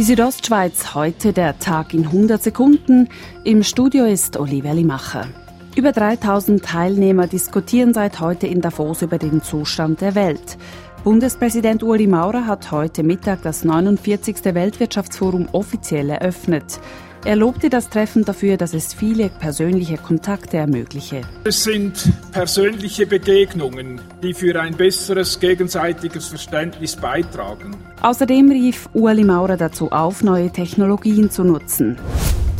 [0.00, 3.10] Die Südostschweiz, heute der Tag in 100 Sekunden.
[3.44, 5.28] Im Studio ist Oliver Limacher.
[5.76, 10.56] Über 3000 Teilnehmer diskutieren seit heute in Davos über den Zustand der Welt.
[11.04, 14.42] Bundespräsident Uli Maurer hat heute Mittag das 49.
[14.42, 16.80] Weltwirtschaftsforum offiziell eröffnet.
[17.22, 21.20] Er lobte das Treffen dafür, dass es viele persönliche Kontakte ermögliche.
[21.44, 27.76] Es sind persönliche Begegnungen, die für ein besseres gegenseitiges Verständnis beitragen.
[28.00, 31.98] Außerdem rief Ueli Maurer dazu auf, neue Technologien zu nutzen.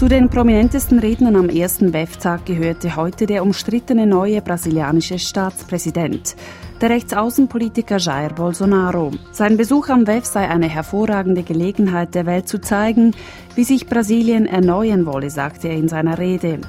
[0.01, 6.37] Zu den prominentesten Rednern am ersten WEF-Tag gehörte heute der umstrittene neue brasilianische Staatspräsident
[6.81, 9.11] der Rechtsaußenpolitiker Jair Bolsonaro.
[9.31, 13.15] Sein Besuch am WEF sei eine hervorragende Gelegenheit, der Welt zu zeigen,
[13.55, 16.61] wie sich Brasilien erneuern wolle, sagte er in seiner Rede.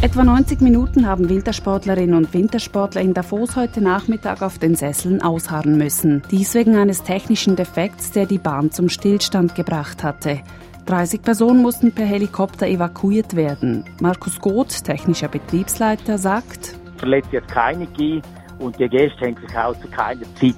[0.00, 5.76] Etwa 90 Minuten haben Wintersportlerinnen und Wintersportler in Davos heute Nachmittag auf den Sesseln ausharren
[5.76, 6.22] müssen.
[6.30, 10.42] Dies wegen eines technischen Defekts, der die Bahn zum Stillstand gebracht hatte.
[10.86, 13.84] 30 Personen mussten per Helikopter evakuiert werden.
[14.00, 18.22] Markus Goth, technischer Betriebsleiter, sagt, Verletzt jetzt keine geben
[18.58, 20.54] und die Gäste haben sich auch zu keiner Zeit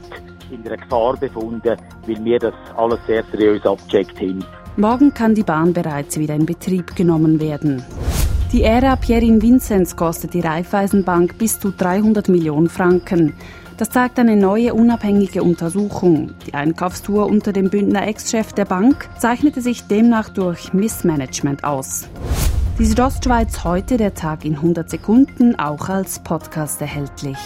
[0.51, 4.45] in einer Gefahr befunden, weil wir das alles sehr seriös abgecheckt haben.
[4.77, 7.83] Morgen kann die Bahn bereits wieder in Betrieb genommen werden.
[8.53, 13.35] Die Ära Pierin Vinzenz kostet die Raiffeisenbank bis zu 300 Millionen Franken.
[13.79, 16.33] Das zeigt eine neue unabhängige Untersuchung.
[16.45, 22.09] Die Einkaufstour unter dem Bündner Ex-Chef der Bank zeichnete sich demnach durch Missmanagement aus.
[22.81, 27.39] Die Südostschweiz heute, der Tag in 100 Sekunden, auch als Podcast erhältlich.